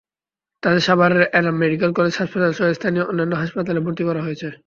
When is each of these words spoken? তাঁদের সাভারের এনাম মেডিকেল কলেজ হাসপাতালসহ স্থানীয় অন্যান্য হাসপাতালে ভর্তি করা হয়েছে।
তাঁদের 0.63 0.83
সাভারের 0.87 1.23
এনাম 1.33 1.55
মেডিকেল 1.57 1.91
কলেজ 1.93 2.13
হাসপাতালসহ 2.17 2.65
স্থানীয় 2.73 3.05
অন্যান্য 3.05 3.33
হাসপাতালে 3.35 3.79
ভর্তি 3.85 4.03
করা 4.05 4.21
হয়েছে। 4.23 4.47